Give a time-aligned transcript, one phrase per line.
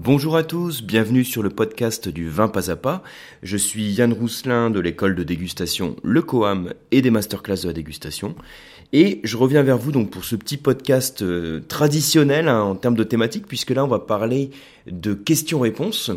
[0.00, 3.02] Bonjour à tous, bienvenue sur le podcast du vin pas à pas.
[3.42, 7.72] Je suis Yann Rousselin de l'école de dégustation Le Coam et des masterclass de la
[7.72, 8.36] dégustation.
[8.92, 12.94] Et je reviens vers vous donc pour ce petit podcast euh, traditionnel hein, en termes
[12.94, 14.50] de thématique, puisque là on va parler
[14.88, 16.12] de questions-réponses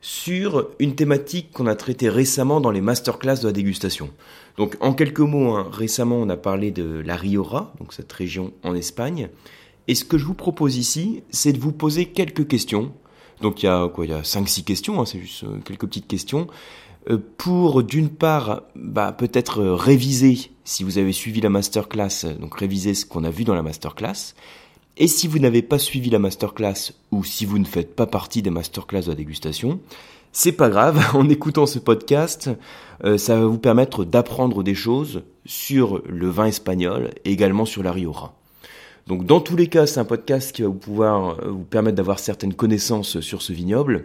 [0.00, 4.08] sur une thématique qu'on a traitée récemment dans les masterclass de la dégustation.
[4.56, 8.54] Donc en quelques mots, hein, récemment on a parlé de la Rioja, donc cette région
[8.62, 9.28] en Espagne.
[9.86, 12.94] Et ce que je vous propose ici, c'est de vous poser quelques questions
[13.40, 15.86] donc il y a quoi Il y a 5-6 questions, hein, c'est juste euh, quelques
[15.86, 16.48] petites questions.
[17.10, 22.58] Euh, pour d'une part, bah, peut-être euh, réviser, si vous avez suivi la masterclass, donc
[22.58, 24.34] réviser ce qu'on a vu dans la masterclass.
[24.96, 28.42] Et si vous n'avez pas suivi la masterclass ou si vous ne faites pas partie
[28.42, 29.80] des masterclass de la dégustation,
[30.32, 32.50] c'est pas grave, en écoutant ce podcast,
[33.16, 37.92] ça va vous permettre d'apprendre des choses sur le vin espagnol et également sur la
[37.92, 38.32] Rioja.
[39.08, 41.96] Donc dans tous les cas, c'est un podcast qui va vous pouvoir euh, vous permettre
[41.96, 44.04] d'avoir certaines connaissances sur ce vignoble.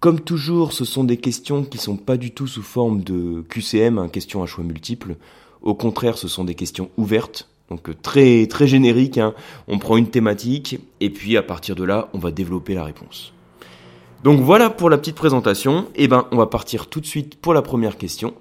[0.00, 3.98] Comme toujours, ce sont des questions qui sont pas du tout sous forme de QCM,
[3.98, 5.16] hein, questions à choix multiples.
[5.60, 9.18] Au contraire, ce sont des questions ouvertes, donc euh, très très génériques.
[9.18, 9.34] Hein.
[9.68, 13.34] On prend une thématique et puis à partir de là, on va développer la réponse.
[14.24, 15.82] Donc voilà pour la petite présentation.
[15.96, 18.32] Et eh ben, on va partir tout de suite pour la première question.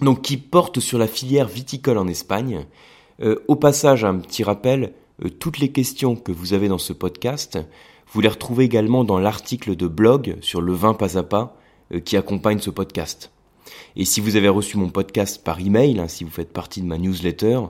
[0.00, 2.64] Donc qui porte sur la filière viticole en Espagne.
[3.20, 4.94] Euh, au passage, un petit rappel,
[5.38, 7.58] toutes les questions que vous avez dans ce podcast,
[8.12, 11.56] vous les retrouvez également dans l'article de blog sur le vin pas à pas
[11.92, 13.30] euh, qui accompagne ce podcast.
[13.96, 16.86] Et si vous avez reçu mon podcast par email, hein, si vous faites partie de
[16.86, 17.60] ma newsletter,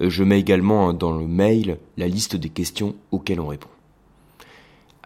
[0.00, 3.68] euh, je mets également hein, dans le mail la liste des questions auxquelles on répond.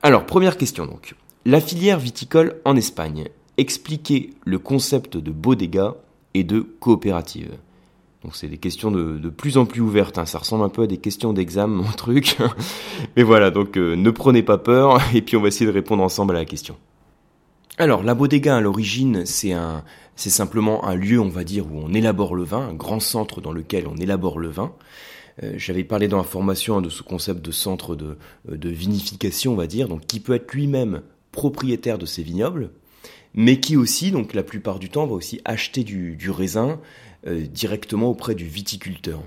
[0.03, 1.15] Alors, première question donc.
[1.45, 3.29] La filière viticole en Espagne.
[3.57, 5.97] Expliquez le concept de bodega
[6.35, 7.57] et de coopérative.
[8.25, 10.27] Donc c'est des questions de, plus en plus ouvertes, hein.
[10.27, 12.37] ça ressemble un peu à des questions d'examen, mon truc.
[13.17, 16.03] Mais voilà, donc euh, ne prenez pas peur, et puis on va essayer de répondre
[16.03, 16.77] ensemble à la question.
[17.77, 19.85] Alors la bodega à l'origine, c'est un,
[20.17, 23.41] c'est simplement un lieu, on va dire, où on élabore le vin, un grand centre
[23.41, 24.73] dans lequel on élabore le vin.
[25.45, 28.19] Euh, j'avais parlé dans la formation hein, de ce concept de centre de,
[28.51, 32.71] euh, de vinification, on va dire, donc qui peut être lui-même propriétaire de ses vignobles,
[33.35, 36.81] mais qui aussi, donc la plupart du temps, va aussi acheter du, du raisin,
[37.27, 39.21] directement auprès du viticulteur.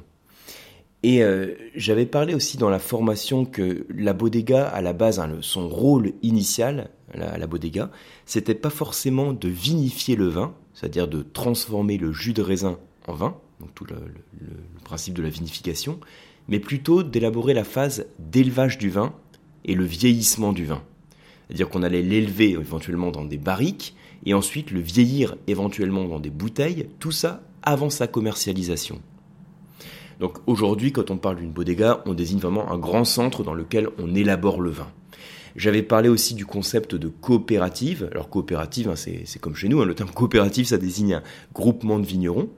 [1.04, 5.38] Et euh, j'avais parlé aussi dans la formation que la bodega, à la base, hein,
[5.42, 7.90] son rôle initial, la, la bodega,
[8.26, 13.14] c'était pas forcément de vinifier le vin, c'est-à-dire de transformer le jus de raisin en
[13.14, 13.96] vin, donc tout le,
[14.84, 16.00] principe de la vinification,
[16.48, 19.14] mais plutôt d'élaborer la phase d'élevage du vin
[19.66, 20.84] et le vieillissement du vin.
[21.48, 26.30] C'est-à-dire qu'on allait l'élever éventuellement dans des barriques et ensuite le vieillir éventuellement dans des
[26.30, 29.02] bouteilles, tout ça avant sa commercialisation.
[30.20, 33.90] Donc aujourd'hui, quand on parle d'une bodega, on désigne vraiment un grand centre dans lequel
[33.98, 34.88] on élabore le vin.
[35.56, 38.08] J'avais parlé aussi du concept de coopérative.
[38.12, 41.24] Alors coopérative, hein, c'est comme chez nous, hein, le terme coopérative, ça désigne un
[41.54, 42.50] groupement de vignerons.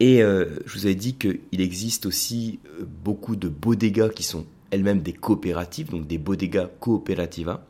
[0.00, 4.46] Et euh, je vous avais dit qu'il existe aussi euh, beaucoup de bodegas qui sont
[4.70, 7.66] elles-mêmes des coopératives, donc des bodegas cooperativa.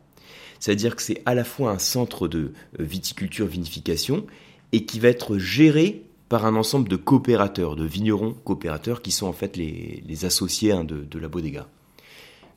[0.61, 4.27] C'est-à-dire que c'est à la fois un centre de euh, viticulture, vinification,
[4.73, 9.27] et qui va être géré par un ensemble de coopérateurs, de vignerons coopérateurs qui sont
[9.27, 11.67] en fait les, associés hein, de, la bodega.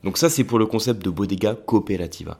[0.04, 2.38] Donc ça c'est pour le concept de bodega cooperativa.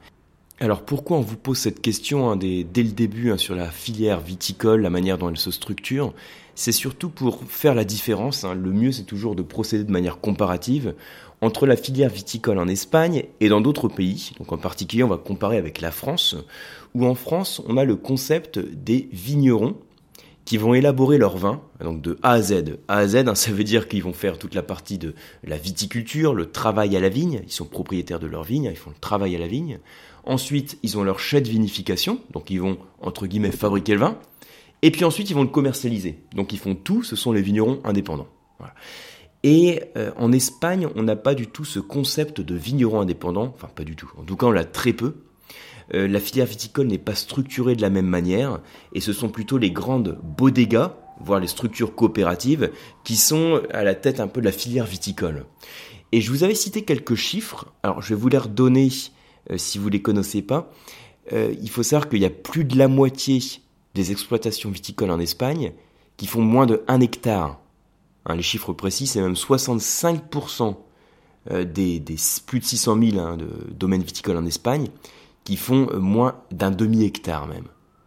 [0.61, 4.21] Alors pourquoi on vous pose cette question hein, dès, le début hein, sur la filière
[4.21, 6.15] viticole, la manière dont elle se structure?
[6.55, 8.45] C'est surtout pour faire la différence.
[8.45, 10.95] Le mieux c'est toujours de procéder de manière comparative
[11.41, 14.31] entre la filière viticole en Espagne et dans d'autres pays.
[14.39, 16.37] Donc en particulier on va comparer avec la France,
[16.95, 19.75] où en France on a le concept des vignerons
[20.45, 22.77] qui vont élaborer leur vin, donc de A à Z.
[22.89, 25.57] A à Z, hein, ça veut dire qu'ils vont faire toute la partie de la
[25.57, 29.01] viticulture, le travail à la vigne, ils sont propriétaires de leur vigne, ils font le
[29.01, 29.79] travail à la vigne.
[30.25, 34.19] Ensuite, ils ont leur chai de vinification, donc ils vont, entre guillemets, fabriquer le vin.
[34.83, 36.19] Et puis ensuite, ils vont le commercialiser.
[36.35, 38.29] Donc ils font tout, ce sont les vignerons indépendants.
[39.43, 43.69] Et euh, en Espagne, on n'a pas du tout ce concept de vigneron indépendant, enfin
[43.75, 45.17] pas du tout, en tout cas on l'a très peu,
[45.93, 48.61] euh, la filière viticole n'est pas structurée de la même manière,
[48.93, 52.71] et ce sont plutôt les grandes bodegas, voire les structures coopératives,
[53.05, 55.45] qui sont à la tête un peu de la filière viticole.
[56.13, 58.89] Et je vous avais cité quelques chiffres, alors je vais vous les redonner
[59.51, 60.71] euh, si vous ne les connaissez pas.
[61.33, 63.41] Euh, il faut savoir qu'il y a plus de la moitié
[63.95, 65.73] des exploitations viticoles en Espagne
[66.17, 67.61] qui font moins de 1 hectare.
[68.27, 70.77] Hein, les chiffres précis, c'est même 65%
[71.67, 72.03] des,
[72.47, 73.37] plus de 600 000 hein,
[73.71, 74.89] domaines viticoles en Espagne
[75.45, 77.67] qui font euh, moins d'un demi-hectare même.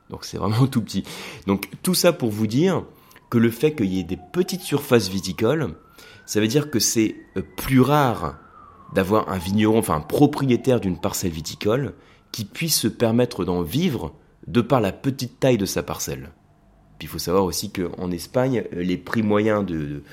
[0.09, 1.03] Donc c'est vraiment tout petit.
[1.45, 2.83] Donc tout ça pour vous dire
[3.29, 5.75] que le fait qu'il y ait des petites surfaces viticoles,
[6.25, 8.37] ça veut dire que c'est euh, plus rare
[8.93, 11.93] d'avoir un vigneron, enfin un propriétaire d'une parcelle viticole,
[12.31, 14.13] qui puisse se permettre d'en vivre
[14.47, 16.31] de par la petite taille de sa parcelle.
[16.97, 20.03] Puis il faut savoir aussi qu'en Espagne, les prix moyens de,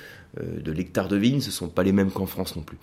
[0.40, 2.78] euh, de l'hectare de vigne, ce ne sont pas les mêmes qu'en France non plus.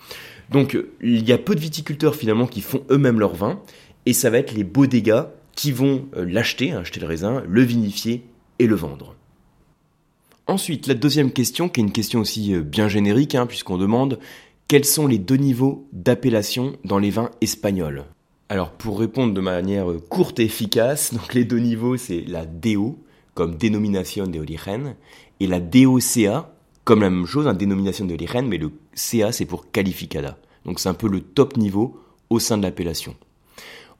[0.50, 3.60] Donc il y a peu de viticulteurs finalement qui font eux-mêmes leur vin,
[4.06, 8.24] et ça va être les bodega qui vont euh, l'acheter, acheter le raisin, le vinifier
[8.58, 9.14] et le vendre.
[10.46, 14.18] Ensuite, la deuxième question, qui est une question aussi euh, bien générique, hein, puisqu'on demande
[14.68, 18.04] quels sont les deux niveaux d'appellation dans les vins espagnols?
[18.48, 22.98] Alors pour répondre de manière courte et efficace, donc les deux niveaux c'est la DO
[23.34, 24.94] comme dénomination de origen
[25.40, 26.52] et la DOCA
[26.84, 30.38] comme la même chose, une dénomination de l'IREN, mais le CA c'est pour qualificada.
[30.64, 32.00] Donc c'est un peu le top niveau
[32.30, 33.14] au sein de l'appellation.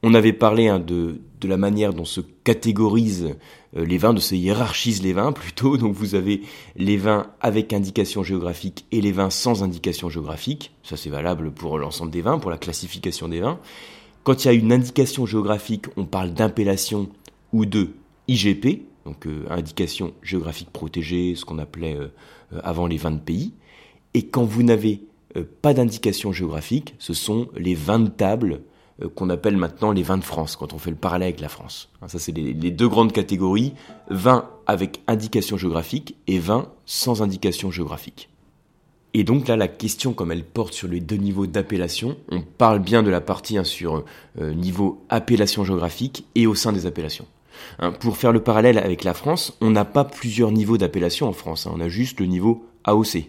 [0.04, 3.37] On avait parlé hein, de, la manière dont se catégorisent
[3.76, 5.76] euh, les vins, de se hiérarchisent les vins plutôt.
[5.76, 6.43] Donc vous avez
[6.76, 10.72] les vins avec indication géographique et les vins sans indication géographique.
[10.82, 13.60] Ça c'est valable pour l'ensemble des vins, pour la classification des vins.
[14.25, 17.08] Quand il y a une indication géographique, on parle d'appellation
[17.52, 17.90] ou de
[18.28, 22.08] IGP, donc euh, indication géographique protégée, ce qu'on appelait euh,
[22.64, 23.52] avant les vins de pays.
[24.14, 25.02] Et quand vous n'avez
[25.62, 28.60] pas d'indication géographique, ce sont les vins de table
[29.08, 31.88] qu'on appelle maintenant les vins de France, quand on fait le parallèle avec la France.
[32.00, 33.75] Hein, ça, c'est les, deux grandes catégories,
[34.10, 38.28] vins avec indication géographique et vins sans indication géographique.
[39.14, 42.78] Et donc là, la question, comme elle porte sur les deux niveaux d'appellation, on parle
[42.78, 44.04] bien de la partie hein, sur
[44.40, 47.26] niveau appellation géographique et au sein des appellations.
[47.78, 51.32] Hein, pour faire le parallèle avec la France, on n'a pas plusieurs niveaux d'appellation en
[51.32, 53.28] France, on a juste le niveau AOC.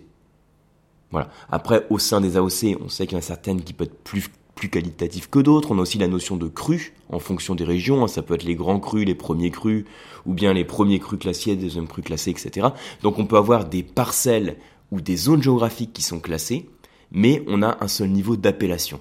[1.12, 1.30] Voilà.
[1.52, 4.04] Après, au sein des AOC, on sait qu'il y en a certaines qui peuvent être
[4.04, 5.72] plus, plus qualitatives que d'autres.
[5.72, 8.04] On a aussi la notion de cru en fonction des régions.
[8.04, 8.08] Hein.
[8.08, 9.86] Ça peut être les grands crus, les premiers crus,
[10.26, 12.68] ou bien les premiers crus classés, les deuxièmes crus classés, etc.
[13.02, 14.58] Donc on peut avoir des parcelles
[14.92, 16.70] ou des zones géographiques qui sont classées,
[17.12, 19.00] mais on a un seul niveau d'appellation.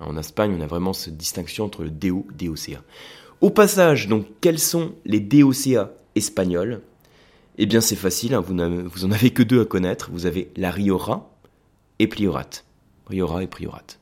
[0.00, 2.82] En Espagne, on a vraiment cette distinction entre le DO et DOCA.
[3.40, 6.82] Au passage, donc, quels sont les DOCA espagnols?
[7.56, 8.56] Eh bien, c'est facile, hein, vous,
[8.88, 10.10] vous en avez que deux à connaître.
[10.12, 11.30] Vous avez la Riora
[11.98, 12.50] et Priorat.
[13.08, 13.97] Riora et Priorat.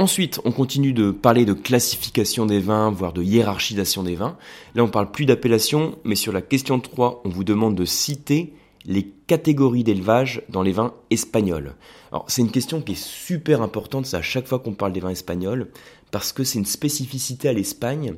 [0.00, 4.38] Ensuite, on continue de parler de classification des vins, voire de hiérarchisation des vins.
[4.74, 8.54] Là, on parle plus d'appellation, mais sur la question 3, on vous demande de citer
[8.86, 11.74] les catégories d'élevage dans les vins espagnols.
[12.12, 15.00] Alors, c'est une question qui est super importante, c'est à chaque fois qu'on parle des
[15.00, 15.68] vins espagnols,
[16.10, 18.14] parce que c'est une spécificité à l'Espagne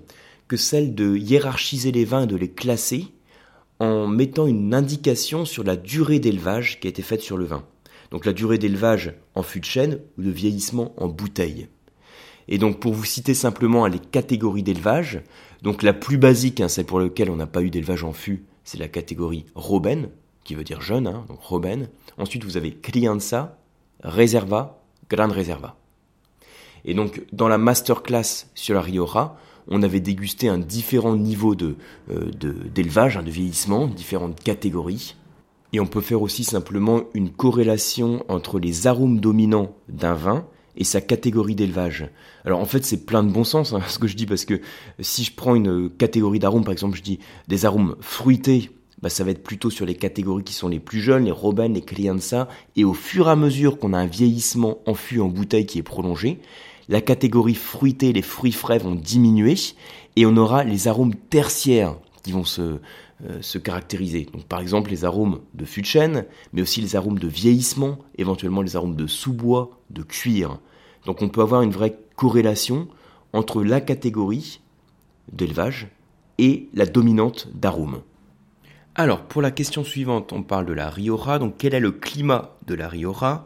[0.46, 3.06] que celle de hiérarchiser les vins et de les classer
[3.80, 7.64] en mettant une indication sur la durée d'élevage qui a été faite sur le vin.
[8.12, 11.68] Donc la durée d'élevage en fût de chêne ou de vieillissement en bouteille.
[12.52, 15.22] Et donc pour vous citer simplement les catégories d'élevage,
[15.62, 18.44] donc la plus basique, hein, celle pour laquelle on n'a pas eu d'élevage en fût,
[18.62, 20.10] c'est la catégorie Roben,
[20.44, 21.88] qui veut dire jeune, hein, donc Roben.
[22.18, 23.56] Ensuite vous avez Crianza,
[24.04, 25.76] Reserva, Gran Reserva.
[26.84, 29.38] Et donc, dans la masterclass sur la Riora,
[29.68, 31.76] on avait dégusté un différent niveau de,
[32.10, 32.30] euh,
[32.74, 35.16] d'élevage, hein, de, vieillissement, différentes catégories.
[35.72, 40.46] Et on peut faire aussi simplement une corrélation entre les arômes dominants d'un vin
[40.76, 42.08] et sa catégorie d'élevage.
[42.44, 44.60] Alors en fait c'est plein de bon sens hein, ce que je dis parce que
[45.00, 48.70] si je prends une catégorie d'arômes, par exemple je dis des arômes fruités,
[49.02, 51.74] bah, ça va être plutôt sur les catégories qui sont les plus jeunes, les Robben,
[51.74, 55.28] les Crianza, et au fur et à mesure qu'on a un vieillissement en fût en
[55.28, 56.38] bouteille qui est prolongé,
[56.88, 59.54] la catégorie fruitée, les fruits frais vont diminuer
[60.16, 62.78] et on aura les arômes tertiaires qui vont se,
[63.24, 64.26] euh, se caractériser.
[64.32, 67.98] Donc par exemple les arômes de fût de chêne, mais aussi les arômes de vieillissement,
[68.18, 70.58] éventuellement les arômes de sous-bois, de cuir.
[71.06, 72.88] Donc on peut avoir une vraie corrélation
[73.32, 74.60] entre la catégorie
[75.32, 75.88] d'élevage
[76.38, 78.02] et la dominante d'arômes.
[78.94, 81.38] Alors pour la question suivante, on parle de la Riora.
[81.38, 83.44] Donc quel est le climat de la Riora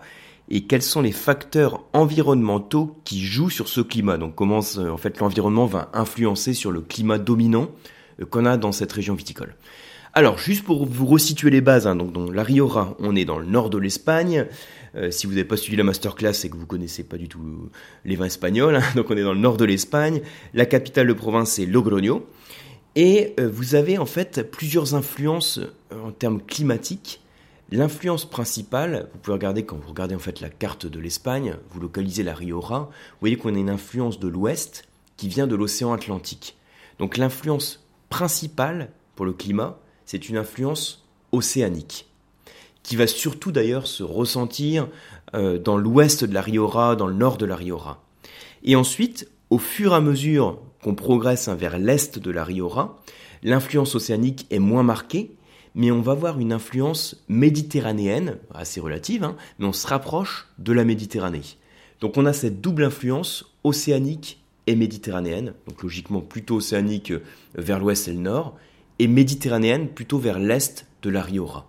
[0.49, 4.19] et quels sont les facteurs environnementaux qui jouent sur ce climat?
[4.19, 7.69] Donc comment en fait l'environnement va influencer sur le climat dominant
[8.21, 9.55] euh, qu'on a dans cette région viticole.
[10.15, 13.39] Alors juste pour vous resituer les bases, hein, donc dans la Riora, on est dans
[13.39, 14.47] le nord de l'Espagne.
[14.97, 17.71] Euh, si vous n'avez pas suivi la masterclass, c'est que vous connaissez pas du tout
[18.05, 18.77] les vins espagnols.
[18.77, 18.83] Hein.
[18.95, 20.23] donc on est dans le nord de l'Espagne.
[20.55, 22.27] La capitale de province c'est Logroño.
[22.95, 25.61] Et vous avez en fait plusieurs influences
[25.93, 27.21] en termes climatiques
[27.73, 31.81] L'influence principale, vous pouvez regarder quand vous regardez en fait la carte de l'Espagne, vous
[31.81, 34.87] localisez la Riora, vous voyez qu'on a une influence de l'ouest
[35.17, 36.57] qui vient de l'océan Atlantique.
[37.01, 42.09] Donc l'influence principale pour le climat, c'est une influence océanique,
[42.87, 44.87] qui va surtout d'ailleurs se ressentir
[45.35, 48.01] euh, dans l'ouest de la Riora, dans le nord de la Riora.
[48.63, 53.03] Et ensuite, au fur et à mesure qu'on progresse vers l'est de la Riora,
[53.43, 55.33] l'influence océanique est moins marquée,
[55.75, 60.73] mais on va avoir une influence méditerranéenne, assez relative, hein, mais on se rapproche de
[60.73, 61.43] la Méditerranée.
[62.01, 67.23] Donc on a cette double influence océanique et méditerranéenne, donc logiquement plutôt océanique euh,
[67.57, 68.57] vers l'ouest et le nord,
[69.01, 71.69] et méditerranéenne plutôt vers l'est de la Riora.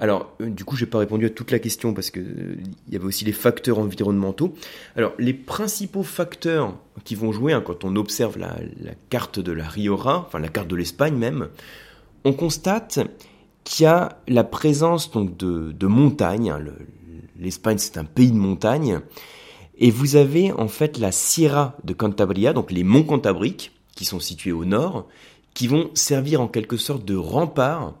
[0.00, 2.56] Alors, euh, du coup, je n'ai pas répondu à toute la question parce que euh,
[2.88, 4.54] il y avait aussi les facteurs environnementaux.
[4.96, 8.56] Alors, les principaux facteurs qui vont jouer hein, quand on observe la,
[9.10, 11.48] carte de la Riora, enfin la carte de l'Espagne même,
[12.24, 13.00] on constate
[13.62, 16.50] qu'il y a la présence de, montagnes.
[16.50, 16.64] Hein.
[17.38, 19.00] L'Espagne, c'est un pays de montagnes.
[19.78, 24.20] Et vous avez en fait la Sierra de Cantabria, donc les monts cantabriques, qui sont
[24.20, 25.08] situés au nord,
[25.52, 27.94] qui vont servir en quelque sorte de rempart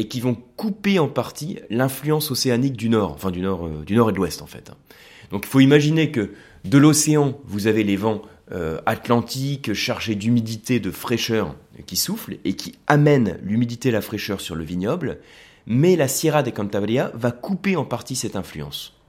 [0.00, 3.92] et qui vont couper en partie l'influence océanique du nord, enfin du nord, euh, et
[3.92, 4.72] de l'ouest en fait.
[5.30, 6.30] Donc il faut imaginer que
[6.64, 11.54] de l'océan, vous avez les vents euh, atlantiques chargés d'humidité, de fraîcheur
[11.84, 15.18] qui soufflent et qui amènent l'humidité et la fraîcheur sur le vignoble,
[15.66, 18.99] mais la Sierra de Cantabria va couper en partie cette influence.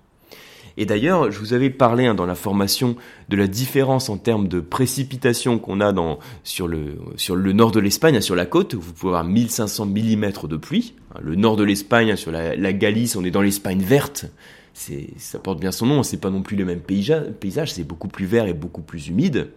[0.77, 2.95] Et d'ailleurs, je vous avais parlé hein, dans la formation
[3.29, 7.71] de la différence en termes de précipitation qu'on a dans, sur, le, sur le nord
[7.71, 10.93] de l'Espagne, hein, sur la côte, où vous pouvez avoir 1500 mm de pluie.
[11.13, 14.25] Hein, le nord de l'Espagne, sur la, Galice, on est dans l'Espagne verte.
[14.73, 18.25] Ça porte bien son nom, c'est pas non plus le même paysage, c'est beaucoup plus
[18.25, 19.49] vert et beaucoup plus humide.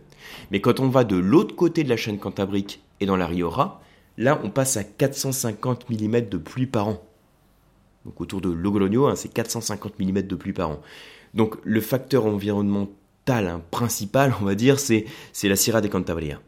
[0.50, 3.80] Mais quand on va de l'autre côté de la chaîne cantabrique et dans la Riora,
[4.18, 7.02] là on passe à 450 mm de pluie par an
[8.04, 10.80] donc autour de Logroño, hein, c'est 450 mm de pluie par an.
[11.32, 15.06] Donc le facteur environnemental hein, principal, on va dire, c'est
[15.42, 16.40] la Sierra de Cantabria.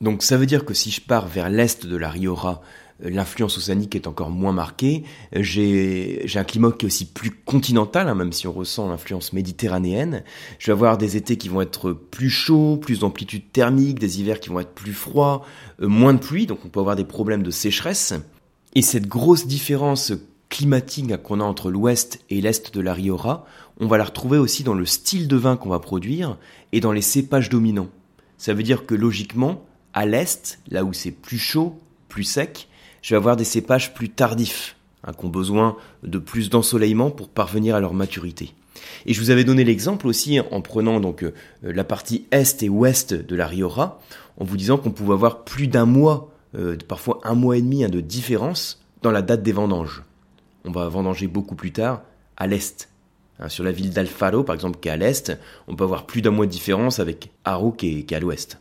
[0.00, 2.62] Donc ça veut dire que si je pars vers l'est de la Riora,
[3.04, 5.04] euh, l'influence océanique est encore moins marquée.
[5.32, 10.24] J'ai un climat qui est aussi plus continental, hein, même si on ressent l'influence méditerranéenne.
[10.58, 14.40] Je vais avoir des étés qui vont être plus chauds, plus d'amplitude thermique, des hivers
[14.40, 15.42] qui vont être plus froids,
[15.80, 18.14] euh, moins de pluie, donc on peut avoir des problèmes de sécheresse.
[18.74, 20.12] Et cette grosse différence
[20.50, 23.46] climatique qu'on a entre l'ouest et l'est de la Riora,
[23.78, 26.36] on va la retrouver aussi dans le style de vin qu'on va produire
[26.72, 27.88] et dans les cépages dominants.
[28.36, 29.64] Ça veut dire que logiquement,
[29.94, 31.78] à l'est, là où c'est plus chaud,
[32.08, 32.68] plus sec,
[33.00, 37.28] je vais avoir des cépages plus tardifs, hein, qui ont besoin de plus d'ensoleillement pour
[37.28, 38.52] parvenir à leur maturité.
[39.06, 42.68] Et je vous avais donné l'exemple aussi en prenant donc euh, la partie est et
[42.68, 44.00] ouest de la Riora,
[44.38, 47.84] en vous disant qu'on pouvait avoir plus d'un mois, euh, parfois un mois et demi
[47.84, 50.02] hein, de différence dans la date des vendanges
[50.64, 52.02] on va vendanger beaucoup plus tard
[52.36, 52.88] à l'est.
[53.38, 55.32] Hein, sur la ville d'Alfaro, par exemple, qui est à l'est,
[55.66, 58.60] on peut avoir plus d'un mois de différence avec Haro qui est, à l'ouest.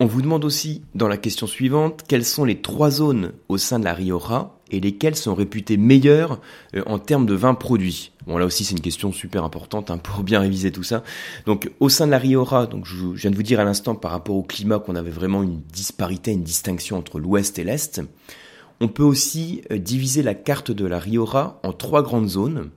[0.00, 3.80] On vous demande aussi, dans la question suivante, quelles sont les trois zones au sein
[3.80, 6.40] de la Riora et lesquelles sont réputées meilleures
[6.76, 8.12] euh, en termes de vin produit.
[8.26, 11.02] Bon, là aussi, c'est une question super importante hein, pour bien réviser tout ça.
[11.46, 13.94] Donc, au sein de la Riora, donc je, je viens de vous dire à l'instant
[13.94, 18.00] par rapport au climat qu'on avait vraiment une disparité, une distinction entre l'ouest et l'est.
[18.80, 22.70] On peut aussi euh, diviser la carte de la Riora en trois grandes zones.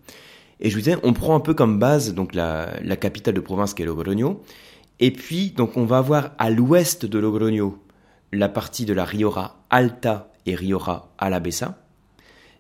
[0.60, 3.74] Et je vous disais, on prend un peu comme base donc la, capitale de province
[3.74, 4.42] qui est Logroño.
[5.00, 7.80] Et puis, donc, on va avoir à l'ouest de Logroño
[8.32, 11.78] la partie de la Riora Alta et Riora Alavesa.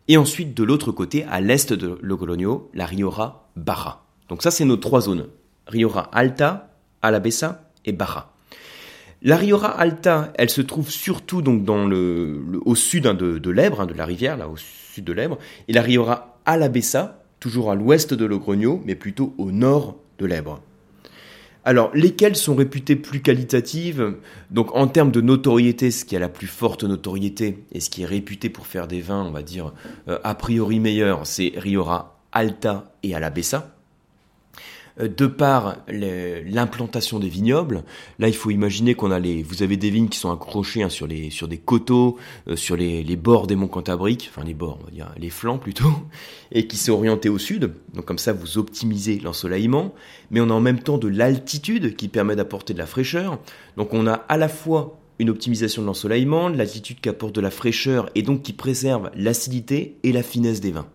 [0.07, 4.05] Et ensuite, de l'autre côté, à l'est de Logroño, la Riora Barra.
[4.29, 5.27] Donc ça, c'est nos trois zones.
[5.67, 6.71] Riora Alta,
[7.01, 8.33] Alavesa et Barra.
[9.23, 13.85] La Riora Alta, elle se trouve surtout donc au sud hein, de, de l'Ebre, hein,
[13.85, 15.37] de la rivière, là au sud de l'Ebre,
[15.67, 20.61] et la Riora Alabessa, toujours à l'ouest de Logrogno, mais plutôt au nord de l'Ebre.
[21.63, 24.15] Alors, lesquelles sont réputées plus qualitatives?
[24.49, 28.01] Donc, en termes de notoriété, ce qui a la plus forte notoriété et ce qui
[28.01, 29.71] est réputé pour faire des vins, on va dire,
[30.07, 33.75] euh, a priori meilleurs, c'est Riora Alta et Alabessa.
[34.99, 37.83] Euh, de par l'implantation des vignobles,
[38.19, 40.89] là il faut imaginer qu'on a les, vous avez des vignes qui sont accrochées hein,
[40.89, 42.17] sur les, sur des coteaux,
[42.47, 45.57] euh, sur les, bords des monts Cantabriques, enfin les bords, on va dire les flancs
[45.57, 45.91] plutôt,
[46.51, 47.73] et qui sont orientés au sud.
[47.93, 49.93] Donc comme ça vous optimisez l'ensoleillement,
[50.29, 53.39] mais on a en même temps de l'altitude qui permet d'apporter de la fraîcheur.
[53.77, 57.51] Donc on a à la fois une optimisation de l'ensoleillement, l'altitude qui apporte de la
[57.51, 60.87] fraîcheur et donc qui préserve l'acidité et la finesse des vins.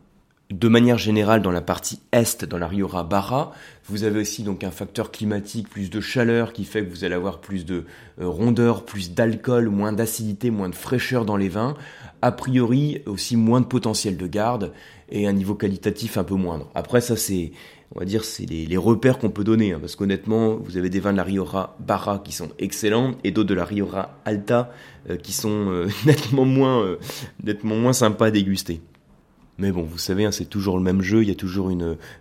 [0.50, 3.50] De manière générale, dans la partie est, dans la Riora Barra,
[3.88, 7.16] vous avez aussi donc un facteur climatique, plus de chaleur qui fait que vous allez
[7.16, 7.84] avoir plus de
[8.20, 11.74] euh, rondeur, plus d'alcool, moins d'acidité, moins de fraîcheur dans les vins.
[12.22, 14.72] A priori, aussi moins de potentiel de garde
[15.08, 16.70] et un niveau qualitatif un peu moindre.
[16.76, 17.50] Après, ça c'est,
[17.96, 21.00] on va dire, c'est les, repères qu'on peut donner, hein, parce qu'honnêtement, vous avez des
[21.00, 24.70] vins de la Riora Barra qui sont excellents et d'autres de la Riora Alta
[25.10, 26.86] euh, qui sont euh, nettement moins,
[27.42, 28.80] nettement moins sympas à déguster.
[29.58, 31.70] Mais bon, vous savez, hein, c'est toujours le même jeu, il y a toujours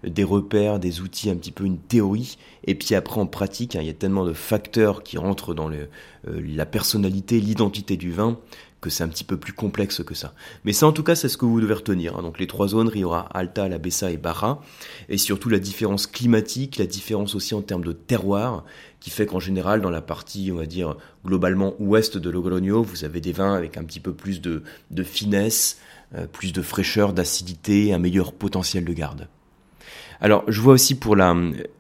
[0.03, 3.81] des repères, des outils, un petit peu une théorie, et puis après en pratique, hein,
[3.81, 5.89] il y a tellement de facteurs qui rentrent dans le,
[6.27, 8.39] euh, la personnalité, l'identité du vin,
[8.85, 10.35] que c'est un petit peu plus complexe que ça.
[10.63, 12.15] Mais ça, en tout cas, c'est ce que vous devez retenir.
[12.15, 12.21] Hein.
[12.21, 14.61] Donc les trois zones, Riora, Alta, La Bessa et Barra,
[15.09, 18.63] et surtout la différence climatique, la différence aussi en termes de terroir,
[18.99, 23.05] qui fait qu'en général, dans la partie, on va dire, globalement ouest de Logroño, vous
[23.05, 24.61] avez des vins avec un petit peu plus de,
[25.03, 25.79] finesse,
[26.13, 29.27] euh, plus de fraîcheur, d'acidité, un meilleur potentiel de garde.
[30.21, 31.35] Alors, je vois aussi pour la,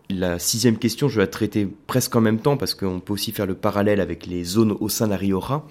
[0.09, 3.31] la sixième question, je vais la traiter presque en même temps parce qu'on peut aussi
[3.31, 5.67] faire le parallèle avec les zones au sein de la Riora.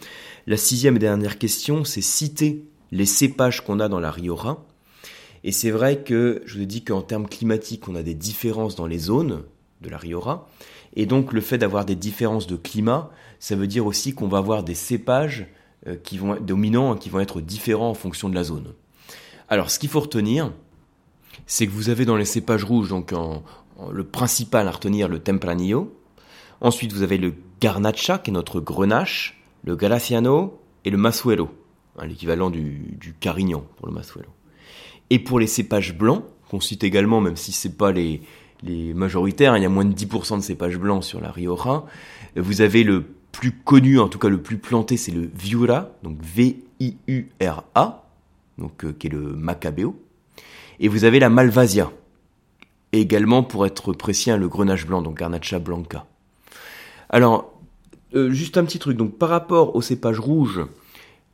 [0.47, 4.67] La sixième et dernière question, c'est citer les cépages qu'on a dans la Riora.
[5.43, 8.77] Et c'est vrai que je vous ai dit qu'en termes climatiques, on a des différences
[8.77, 9.45] dans les zones
[9.81, 10.47] de la Riora.
[10.97, 14.37] Et donc, le fait d'avoir des différences de climat, ça veut dire aussi qu'on va
[14.37, 15.47] avoir des cépages
[15.87, 18.75] euh, qui vont être dominants, qui vont être différents en fonction de la zone.
[19.49, 20.53] Alors, ce qu'il faut retenir,
[21.47, 23.15] c'est que vous avez dans les cépages rouges, donc
[23.93, 25.99] le principal à retenir, le Tempranillo.
[26.61, 31.51] Ensuite, vous avez le Garnacha, qui est notre grenache, le Graciano et le Masuelo,
[31.99, 34.29] hein, l'équivalent du, Carignan pour le Masuelo.
[35.11, 38.23] Et pour les cépages blancs, qu'on cite également, même si c'est pas les,
[38.63, 41.85] les majoritaires, hein, il y a moins de 10% de cépages blancs sur la Rioja,
[42.37, 46.19] vous avez le plus connu, en tout cas le plus planté, c'est le Viura, donc
[46.23, 48.05] V-I-U-R-A,
[48.59, 49.97] donc, euh, qui est le Macabeo.
[50.81, 51.91] Et vous avez la Malvasia.
[52.93, 56.07] Également, pour être précis, le grenache blanc, donc Garnacha blanca.
[57.09, 57.54] Alors,
[58.15, 58.97] euh, juste un petit truc.
[58.97, 60.61] Donc, par rapport au cépage rouge,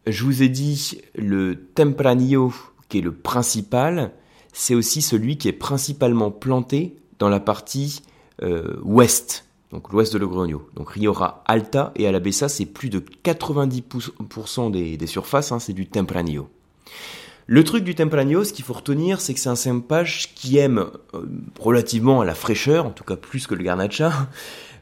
[0.06, 2.52] je vous ai dit le Tempranillo,
[2.88, 4.12] qui est le principal,
[4.52, 8.02] c'est aussi celui qui est principalement planté dans la partie
[8.42, 10.62] euh, ouest, donc l'ouest de Logroño.
[10.74, 16.48] Donc Riora Alta et Alabessa, c'est plus de 90% des, surfaces, hein, c'est du Tempranillo.
[17.52, 20.86] Le truc du Tempranillo, ce qu'il faut retenir, c'est que c'est un cépage qui aime
[21.14, 21.26] euh,
[21.58, 24.12] relativement la fraîcheur, en tout cas plus que le Garnacha.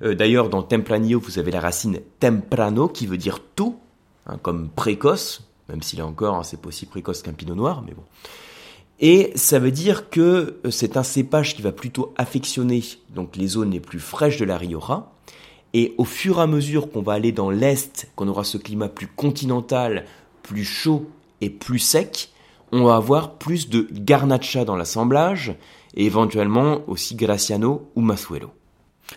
[0.02, 3.80] Euh, d'ailleurs, dans Tempranillo, vous avez la racine temprano, qui veut dire tôt,
[4.26, 8.04] hein, comme précoce, même s'il est encore hein, c'est précoce qu'un pinot noir, mais bon.
[9.00, 12.84] Et ça veut dire que euh, c'est un cépage qui va plutôt affectionner
[13.14, 15.10] donc les zones les plus fraîches de la Rioja.
[15.72, 18.90] Et au fur et à mesure qu'on va aller dans l'est, qu'on aura ce climat
[18.90, 20.04] plus continental,
[20.42, 21.08] plus chaud
[21.40, 22.30] et plus sec,
[22.72, 25.54] on va avoir plus de garnacha dans l'assemblage
[25.94, 28.50] et éventuellement aussi graciano ou masuelo.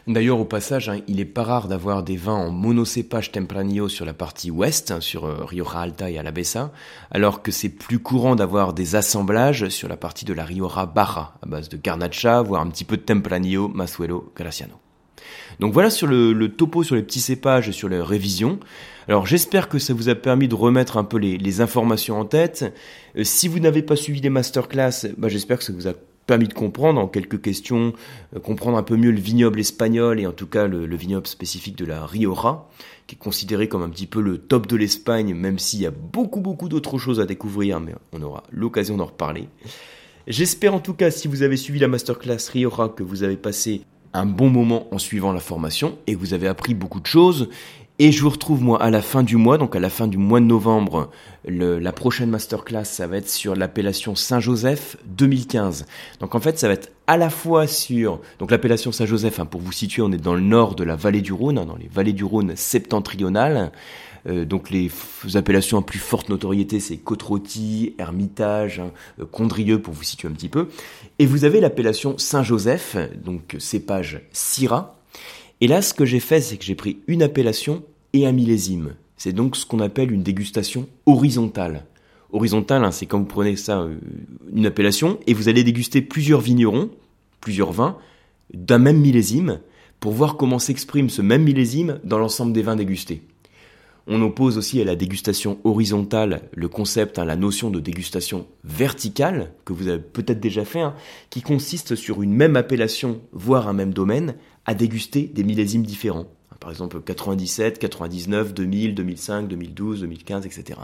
[0.08, 4.06] D'ailleurs, au passage, hein, il est pas rare d'avoir des vins en monocépage Tempranillo sur
[4.06, 6.72] la partie ouest, hein, sur euh, Rioja Alta et Alavesa,
[7.12, 11.36] alors que c'est plus courant d'avoir des assemblages sur la partie de la Rioja Barra,
[11.44, 14.76] à base de Garnacha, voire un petit peu de Tempranillo, Masuelo, Graciano.
[15.60, 18.60] Donc voilà sur le, topo sur les petits cépages et sur les révisions.
[19.08, 22.74] Alors j'espère que ça vous a permis de remettre un peu les, informations en tête.
[23.18, 25.94] Euh, si vous n'avez pas suivi des masterclass, bah, j'espère que ça vous a
[26.28, 27.94] permis de comprendre en quelques questions,
[28.36, 31.78] euh, comprendre un peu mieux le vignoble espagnol et en tout cas le, vignoble spécifique
[31.78, 32.68] de la Rioja,
[33.08, 35.92] qui est considéré comme un petit peu le top de l'Espagne, même s'il y a
[35.92, 39.50] beaucoup beaucoup d'autres choses à découvrir, mais on aura l'occasion d'en reparler.
[40.28, 43.82] J'espère en tout cas, si vous avez suivi la masterclass Rioja, que vous avez passé
[44.14, 47.50] un bon moment en suivant la formation et vous avez appris beaucoup de choses.
[48.00, 50.18] Et je vous retrouve moi à la fin du mois, donc à la fin du
[50.18, 51.12] mois de novembre.
[51.46, 55.86] la prochaine masterclass, ça va être sur l'appellation Saint-Joseph 2015.
[56.20, 59.40] Donc en fait, ça va être à la fois sur donc l'appellation Saint-Joseph.
[59.40, 61.66] Hein, pour vous situer, on est dans le nord de la vallée du Rhône, hein,
[61.66, 63.72] dans les vallées du Rhône septentrionales.
[64.28, 64.92] Euh, donc les
[65.34, 70.32] appellations à plus forte notoriété, c'est Côte-Rôtie, Hermitage, hein, euh, Condrieux pour vous situer un
[70.32, 70.68] petit peu.
[71.20, 74.98] Et vous avez l'appellation Saint-Joseph, donc cépage Syrah.
[75.60, 78.96] Et là, ce que j'ai fait, c'est que j'ai pris une appellation et un millésime.
[79.18, 81.86] C'est donc ce qu'on appelle une dégustation horizontale.
[82.32, 83.96] Horizontale, hein, c'est quand vous prenez ça, euh,
[84.54, 86.90] une appellation, et vous allez déguster plusieurs vignerons,
[87.40, 87.98] plusieurs vins,
[88.54, 89.60] d'un même millésime,
[90.00, 93.22] pour voir comment s'exprime ce même millésime dans l'ensemble des vins dégustés.
[94.08, 99.54] On oppose aussi à la dégustation horizontale le concept, hein, la notion de dégustation verticale,
[99.64, 100.96] que vous avez peut-être déjà fait, hein,
[101.30, 104.36] qui consiste sur une même appellation, voire un même domaine,
[104.66, 106.28] à déguster des millésimes différents.
[106.60, 110.80] Par exemple 97, 99, 2000, 2005, 2012, 2015, etc.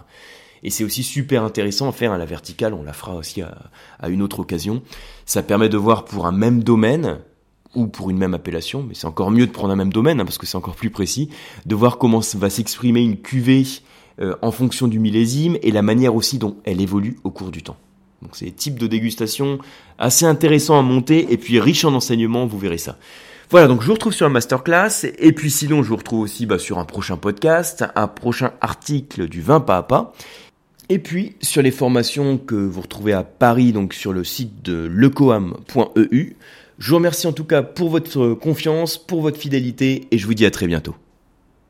[0.64, 4.10] Et c'est aussi super intéressant à faire à la verticale, on la fera aussi à
[4.10, 4.82] une autre occasion.
[5.26, 7.20] Ça permet de voir pour un même domaine
[7.76, 10.26] ou pour une même appellation, mais c'est encore mieux de prendre un même domaine, hein,
[10.26, 11.30] parce que c'est encore plus précis,
[11.66, 13.64] de voir comment va s'exprimer une cuvée
[14.20, 17.62] euh, en fonction du millésime et la manière aussi dont elle évolue au cours du
[17.62, 17.78] temps.
[18.22, 19.60] Donc c'est des types de dégustation
[20.00, 22.98] assez intéressants à monter et puis riche en enseignements, vous verrez ça.
[23.50, 26.46] Voilà, donc je vous retrouve sur la masterclass et puis sinon je vous retrouve aussi
[26.46, 30.14] bah, sur un prochain podcast, un prochain article du vin pas à pas.
[30.90, 34.88] Et puis sur les formations que vous retrouvez à Paris, donc sur le site de
[34.92, 36.36] lecoam.eu,
[36.80, 40.34] je vous remercie en tout cas pour votre confiance, pour votre fidélité et je vous
[40.34, 40.96] dis à très bientôt.